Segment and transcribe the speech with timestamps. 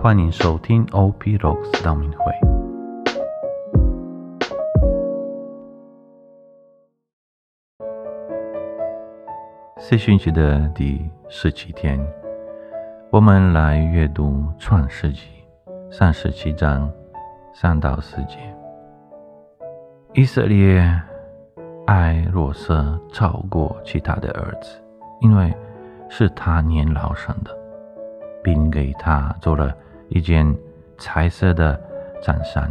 [0.00, 2.32] 欢迎收听 OP Rocks 道明会。
[9.76, 11.98] 四旬期的第十七天，
[13.10, 15.22] 我们来阅读《创世纪》
[15.92, 16.88] 三十七章
[17.52, 18.38] 三到四节。
[20.14, 20.80] 以色列
[21.88, 24.80] 爱若瑟超过其他的儿子，
[25.20, 25.52] 因为
[26.08, 27.50] 是他年老生的，
[28.44, 29.74] 并给他做了
[30.08, 30.56] 一件
[30.96, 31.80] 彩色的
[32.22, 32.70] 战衫。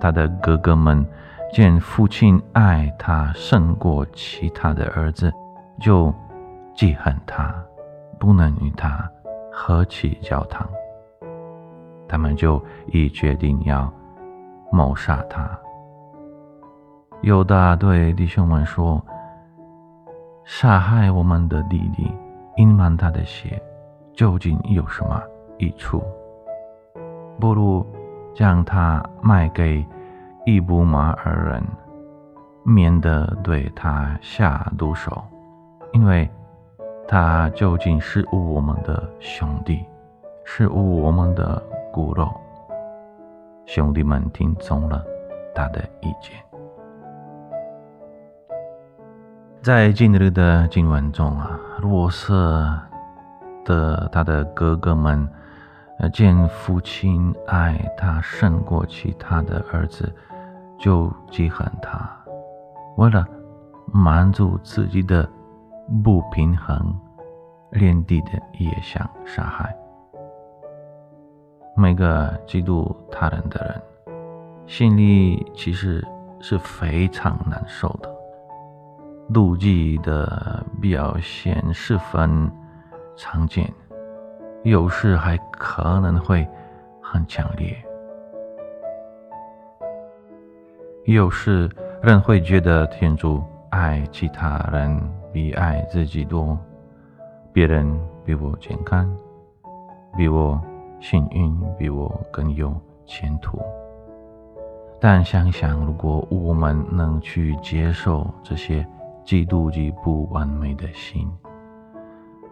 [0.00, 1.06] 他的哥哥们
[1.52, 5.32] 见父亲爱他胜过其他的儿子，
[5.80, 6.12] 就
[6.74, 7.54] 记恨他，
[8.18, 9.08] 不能与他
[9.52, 10.68] 和起教堂。
[12.08, 13.92] 他们就已决定要
[14.70, 15.48] 谋杀他。
[17.22, 19.00] 犹大对弟兄们说
[20.44, 22.10] ：“杀害我们的弟弟，
[22.56, 23.62] 隐瞒他的血，
[24.12, 25.22] 究竟有什么
[25.62, 26.02] 益处？
[27.38, 27.86] 不如
[28.34, 29.86] 将他卖给
[30.44, 31.62] 伊布马尔人，
[32.64, 35.22] 免得对他下毒手，
[35.92, 36.28] 因为
[37.06, 39.84] 他究竟是我们的兄弟，
[40.44, 42.28] 是我们的骨肉。”
[43.64, 45.00] 兄弟们听从了
[45.54, 46.36] 他的意见。
[49.62, 52.68] 在今日的经文中啊，若瑟
[53.64, 55.28] 的他的哥哥们，
[56.02, 60.12] 他，见父亲爱他胜过其他的儿子，
[60.76, 62.10] 就记恨他，
[62.96, 63.24] 为了
[63.86, 65.28] 满足自己的
[66.02, 66.92] 不平衡，
[67.70, 69.72] 连地的也想杀害。
[71.76, 73.80] 每个嫉妒他人的人，
[74.66, 76.04] 心里其实
[76.40, 78.12] 是非常难受的。
[79.32, 82.50] 妒忌的表现十分
[83.16, 83.72] 常见，
[84.64, 86.46] 有时还可能会
[87.00, 87.76] 很强烈。
[91.04, 91.68] 有时
[92.00, 95.00] 人会觉得天主爱其他人
[95.32, 96.56] 比爱自己多，
[97.52, 99.12] 别人比我健康，
[100.16, 100.60] 比我
[101.00, 102.72] 幸运，比我更有
[103.04, 103.60] 前途。
[105.00, 108.86] 但想想，如果我们能去接受这些，
[109.24, 111.28] 嫉妒及不完美的心，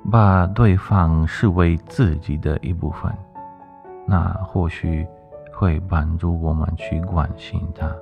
[0.08, 3.12] 把对方视为自己的一部分，
[4.06, 5.04] 那或许
[5.52, 7.92] 会帮助我们去关心他、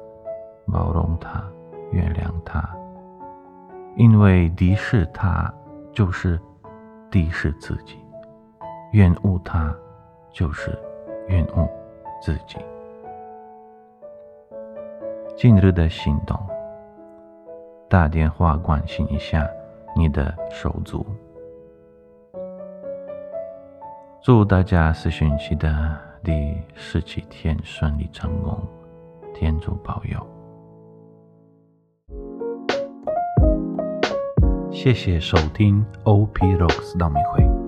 [0.71, 1.43] 包容他、
[1.91, 2.69] 原谅他。
[3.97, 5.53] 因为敌视他
[5.93, 6.39] 就是
[7.11, 7.99] 敌视自己，
[8.93, 9.75] 厌恶他
[10.31, 10.79] 就是
[11.29, 11.69] 厌恶
[12.23, 12.59] 自己。
[15.37, 16.39] 今日的行动。
[17.91, 19.49] 打电话关心一下
[19.97, 21.07] 你的手足。
[24.21, 28.61] 祝大家四旬期的第十七天顺利成功，
[29.33, 30.27] 天主保佑。
[34.71, 37.68] 谢谢收听 OP Rocks 道明会。